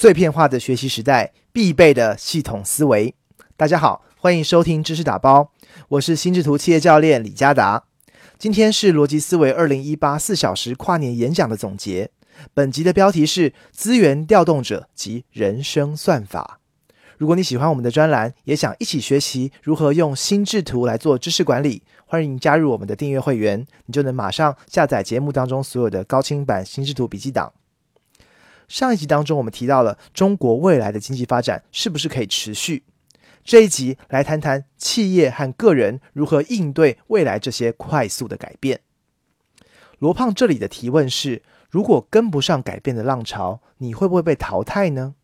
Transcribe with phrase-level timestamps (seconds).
[0.00, 3.16] 碎片化的学习时代必备的系统思维。
[3.56, 5.50] 大家好，欢迎收听知识打包，
[5.88, 7.82] 我是心智图企业教练李嘉达。
[8.38, 12.12] 今天是逻辑思维二零一八四小时跨年演讲的总结。
[12.54, 16.60] 本集的标题是资源调动者及人生算法。
[17.16, 27.52] 如果你喜欢我们的专栏，也想一起学习如何用心智图来做知识管理，欢迎加入我们的订阅会员，你就能马上下载节目当中所有的高清版心智图笔记档。
[28.68, 32.84] 上一集当中，我们提到了中国未来的经济发展是不是可以持续？
[33.42, 38.80] 这一集来谈谈企业和个人如何应对未来这些快速的改变。
[39.98, 45.14] 罗胖这里的提问是：如果跟不上改变的浪潮，你会不会被淘汰呢？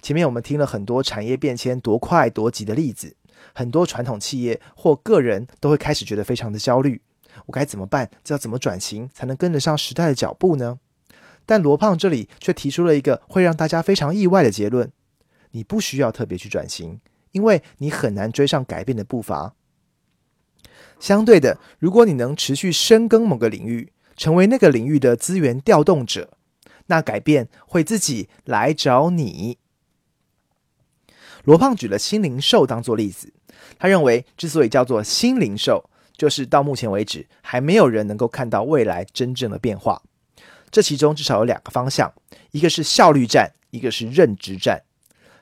[0.00, 3.16] 前面我们听了很多产业变迁多快多急的例子，
[3.52, 7.02] 很多传统企业或个人都会开始觉得非常的焦虑。
[7.46, 8.08] 我该怎么办？
[8.28, 10.78] 要怎么转型才能跟得上时代的脚步呢？
[11.44, 14.90] 但罗胖这里却提出了一个会让大家非常意外的结论：
[15.50, 17.00] 你不需要特别去转型，
[17.32, 19.54] 因为你很难追上改变的步伐。
[21.00, 26.30] 相对的，如果你能持续深耕某个领域，成为那个领域的资源调动者，
[26.86, 29.58] 那改变会自己来找你。
[31.44, 33.32] 罗胖举了新零售当做例子，
[33.78, 40.02] 他认为之所以叫做新零售，就是到目前为止还没有人能够看到未来真正的变化。
[40.72, 42.12] 这其中至少有两个方向，
[42.50, 44.82] 一个是效率战，一个是认知战。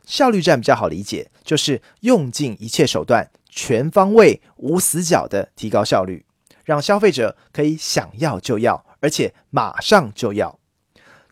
[0.05, 6.27] 效率战比较好理解，就是用尽一切手段，全方位、无死角的提高效率，
[6.65, 10.59] 让消费者可以想要就要，而且马上就要。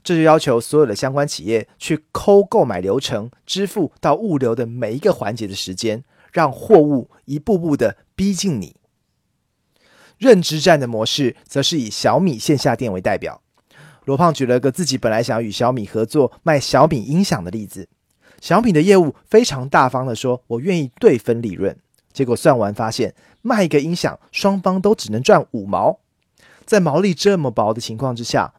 [0.05, 8.77] 这就要求所有的相关企业去抠购买流程、支付到物流的每一个环节的时间，让货物一步步的逼近你。
[10.19, 13.43] 认知战的模式则是以小米线下店为代表。
[14.09, 17.91] 罗胖举了个自己本来想与小米合作卖小米音响的例子，
[18.41, 21.77] 小米的业务非常大方的说：“我愿意对分利润。”
[22.15, 25.99] 结果算完发现，卖一个音响双方都只能赚五毛，
[26.65, 28.55] 在毛利这么薄的情况之下。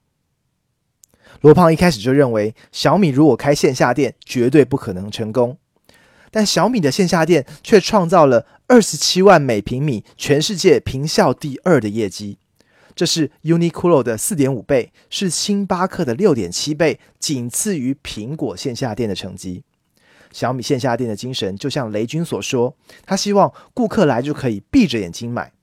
[1.42, 5.58] 罗胖一开始就认为，小米如果开线下店，绝对不可能成功。
[6.30, 12.38] 但小米的线下店却创造了二十七万每平米，全世界平效第二的业绩。
[13.00, 19.64] 这是 Uniqlo 的四点五倍，是星巴克的六点七倍，仅次于苹果线下店的成绩。
[20.34, 25.54] 小米线下店的精神，就像雷军所说，他希望顾客来就可以闭着眼睛买。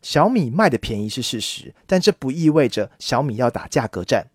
[0.00, 4.28] 小米卖的便宜是事实，但这不意味着小米要打价格战。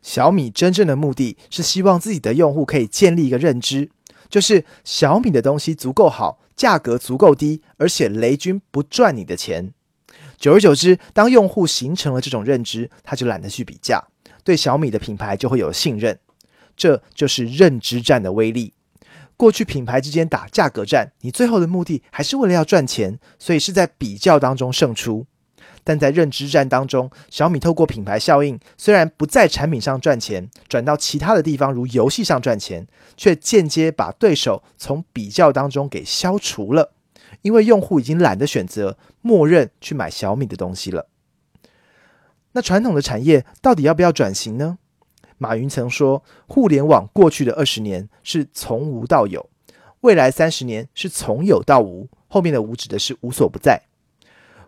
[0.00, 3.90] 小米真正的目的是希望自己的用户可以建立一个认知，
[4.30, 9.74] 就是小米的东西足够好，价格足够低，而且雷军不赚你的钱。
[10.38, 14.02] 久而久之，当用户形成了这种认知，他就懒得去比价，
[14.44, 16.18] 对小米的品牌就会有信任。
[16.76, 18.74] 这就是认知战的威力。
[19.38, 25.26] 过去品牌之间打价格战，你最后的目的还是为了要赚钱，所以是在比较当中胜出。
[25.84, 32.86] 但在认知战当中，小米透过品牌效应，虽然不在产品上赚钱，转到其他的地方，如游戏上赚钱，
[33.16, 36.92] 却间接把对手从比较当中给消除了。
[37.42, 41.08] 因为用户已经懒得选择，默认去买小米的东西了。
[42.52, 44.78] 那传统的产业到底要不要转型呢？
[45.38, 49.50] 马云曾说，互联网过去的二十年是从无到有，
[50.00, 53.82] 未来三十年是从有到无，后面的无指的是无所不在。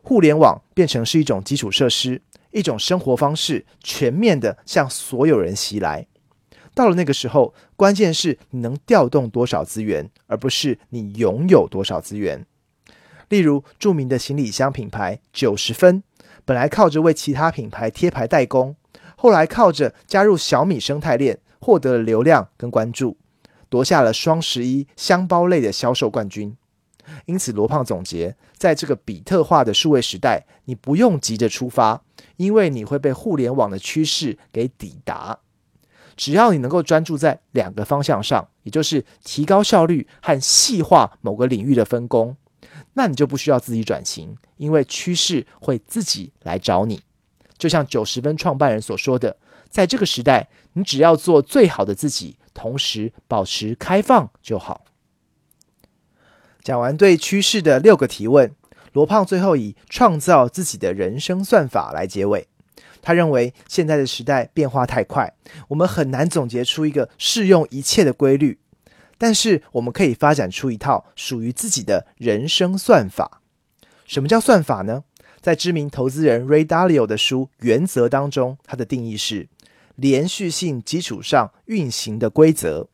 [0.02, 6.06] 互联网变成是一种基础设施，一种生活方式，全面的向所有人袭来。
[6.74, 12.44] 到了那个时候，关键是你能调动多少资源，而不是你拥有多少资源。
[13.28, 16.02] 例如，著名的行李箱品牌九十分，
[16.44, 18.74] 本来靠着为其他品牌贴牌代工，
[19.16, 23.16] 后来靠着加入小米生态链，获得了流量跟关注，
[23.68, 26.56] 夺下了双十一箱包类的销售冠军。
[27.24, 32.02] 因此，罗胖总结，在这个比特化的数位时代，你不用急着出发，
[32.36, 35.38] 因为你会被互联网的趋势给抵达。
[36.16, 42.36] 只要你能够专注在两个方向上，也就是提高效率和细化某个领域的分工，
[42.98, 47.00] 那你就不需要自己转型，因为趋势会自己来找你。
[47.56, 49.36] 就像九十分创办人所说的，
[49.70, 54.84] 在这个时代，你只要做最好的自己，同时保持开放就好。
[56.64, 58.52] 讲完对趋势的六个提问，
[58.92, 62.48] 罗胖最后以创造自己的人生算法来结尾。
[63.00, 65.32] 他认为现在的时代变化太快，
[65.68, 68.58] 我们很难总结出一个适用一切的规律。
[69.18, 73.42] 但是我们可以发展出一套属于自己的人生算法。
[74.06, 75.04] 什么叫算法呢？
[75.40, 79.48] 在知名投资人 Ray Dalio 的书《原则》当中，他的定义是：
[79.96, 82.88] 连续性基础上运行的规则。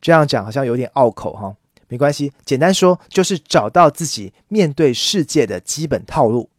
[0.00, 1.56] 这样讲好像有点拗口哈，
[1.88, 6.50] 没关系，简单说就是找到自己面对世界的基本套路，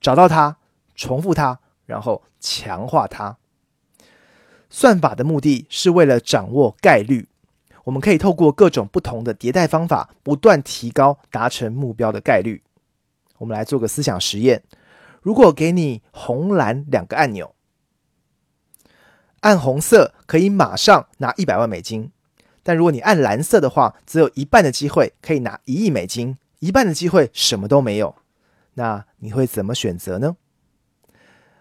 [0.00, 0.56] 找到它，
[0.94, 3.38] 重复它，然后强化它。
[4.68, 7.28] 算法的目的是为了掌握概率，
[7.84, 12.62] 我们可以透过各种不同的迭代方法，不断提高达成目标的概率。
[13.38, 14.62] 我们来做个思想实验：
[15.20, 17.54] 如果给你红蓝两个按钮，
[19.40, 22.12] 按红色可以马上拿一百万美金，
[22.62, 28.14] 但如果你按蓝色的话，只有一半的机会可以拿一亿美金，一半的机会什么都没有。
[28.74, 30.36] 那你会怎么选择呢？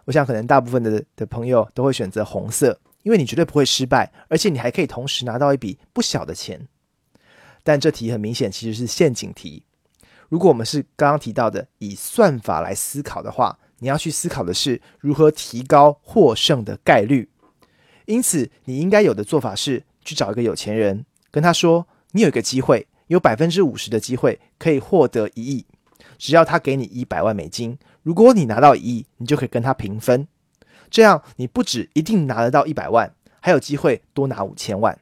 [0.06, 2.79] 我想，可能大部分的的朋友都会选择红色。
[3.03, 6.68] 因为你绝对不会失败，而且你还可以同时拿到一笔不小的钱。
[7.63, 9.63] 但这题很明显其实是陷阱题。
[10.30, 17.30] 如果我们是刚刚提到的以算法来思考的话，你要去思考的是如何提高获胜的概率。
[18.06, 25.65] 因此，你应该有的做法是去找一个有钱人，跟他说：“你有一个机会，有百分之五十的机会可以获得一亿，
[26.18, 27.77] 只要他给你一百万美金。
[28.01, 30.27] 如果你拿到一亿，你就可以跟他平分。”
[30.91, 34.99] 这样，你不止一定拿得到一百万，还有机会多拿五千万。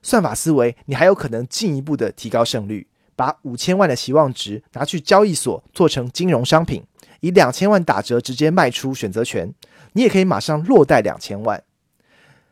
[0.00, 2.86] 算法思维，你还有可能进一步的提高胜率，
[3.16, 6.84] 把五千万的期望值拿去交易所做成金融商品，
[7.20, 9.52] 以两千万打折直接卖出选择权，
[9.94, 11.62] 你也可以马上落袋两千万。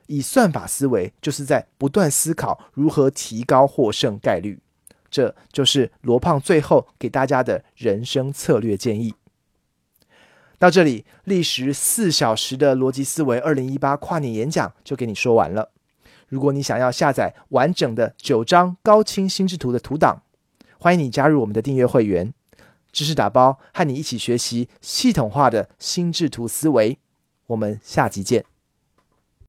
[0.08, 4.60] 以算法思维，就是在不断思考如何提高获胜概率。
[5.10, 9.14] 这就是罗胖最后给大家的人生策略建议。
[10.62, 15.72] 到这里，历时四小时的逻辑思维二零一八跨年演讲就给你说完了。
[16.28, 20.22] 如果你想要下载完整的九张高清心智图的图档，
[20.78, 22.32] 欢迎你加入我们的订阅会员。
[22.92, 26.96] 知识打包，和你一起学习系统化的心智图思维。
[27.48, 28.51] 我们下集见。